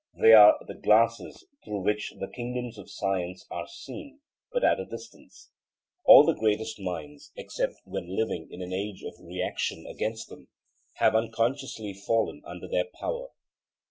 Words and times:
They 0.15 0.33
are 0.33 0.57
the 0.65 0.73
glasses 0.73 1.45
through 1.63 1.81
which 1.83 2.15
the 2.19 2.27
kingdoms 2.27 2.79
of 2.79 2.89
science 2.89 3.45
are 3.51 3.67
seen, 3.67 4.19
but 4.51 4.63
at 4.63 4.79
a 4.79 4.85
distance. 4.87 5.51
All 6.05 6.25
the 6.25 6.33
greatest 6.33 6.79
minds, 6.79 7.31
except 7.35 7.75
when 7.85 8.15
living 8.17 8.47
in 8.49 8.63
an 8.63 8.73
age 8.73 9.03
of 9.03 9.13
reaction 9.19 9.85
against 9.85 10.27
them, 10.29 10.47
have 10.95 11.13
unconsciously 11.13 11.93
fallen 11.93 12.41
under 12.47 12.67
their 12.67 12.85
power. 12.99 13.27